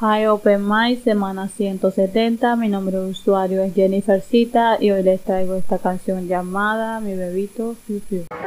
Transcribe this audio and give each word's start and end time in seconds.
Hi 0.00 0.26
Open 0.26 0.62
Mind, 0.68 1.02
semana 1.02 1.48
170. 1.48 2.54
Mi 2.54 2.68
nombre 2.68 2.98
de 2.98 3.06
usuario 3.06 3.64
es 3.64 3.74
Jennifer 3.74 4.20
Cita 4.20 4.78
y 4.80 4.92
hoy 4.92 5.02
les 5.02 5.20
traigo 5.22 5.56
esta 5.56 5.78
canción 5.80 6.28
llamada 6.28 7.00
Mi 7.00 7.16
Bebito 7.16 7.74
Fiu 7.84 7.98
Fiu. 7.98 8.37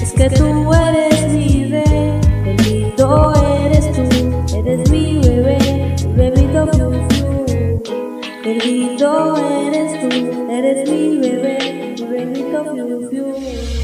Es 0.00 0.12
que 0.12 0.30
tú 0.30 0.72
eres 0.72 1.32
mi 1.32 1.64
bebé, 1.64 2.20
bendito 2.44 3.32
eres 3.64 3.92
tú, 3.92 4.56
eres 4.56 4.90
mi 4.90 5.18
bebé, 5.18 5.58
bebito 6.16 6.66
flu 6.68 6.92
flu. 7.08 7.44
Bendito 8.44 9.36
eres 9.36 10.00
tú, 10.00 10.50
eres 10.50 10.90
mi 10.90 11.18
bebé, 11.18 11.94
bebito 12.10 12.64
flu 12.64 13.08
flu. 13.08 13.83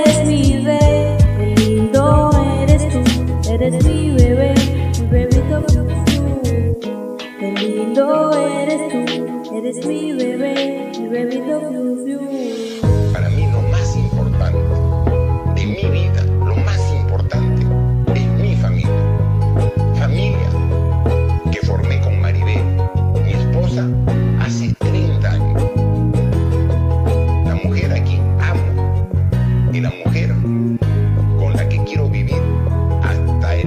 eres 0.00 0.26
mi 0.26 0.64
bebé, 0.64 1.16
qué 1.36 1.54
lindo 1.56 2.30
eres 2.62 2.88
tú, 2.88 3.50
eres 3.50 3.84
mi 3.84 4.10
bebé, 4.12 4.54
mi 4.98 5.06
bebito. 5.06 5.64
Qué 7.38 7.52
lindo 7.52 8.32
eres 8.32 8.82
tú, 8.92 9.54
eres 9.54 9.86
mi 9.86 10.12
bebé, 10.12 10.92
mi 10.98 11.08
bebito. 11.08 11.79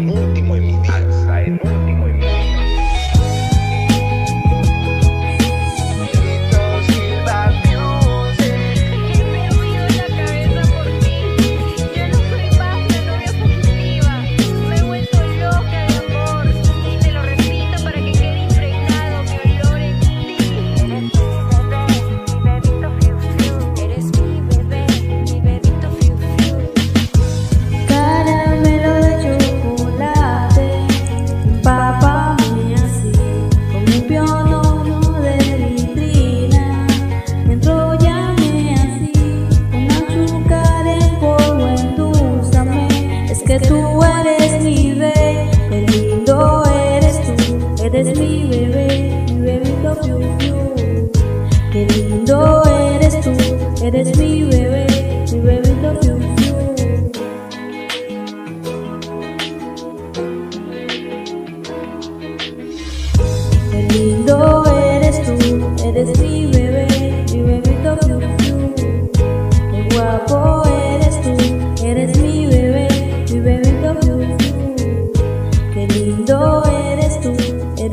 último 0.09 0.55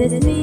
with 0.01 0.25
me. 0.25 0.40